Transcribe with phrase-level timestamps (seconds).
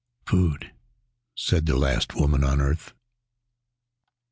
[0.25, 0.71] "Food!"
[1.35, 2.91] said the last woman on earth.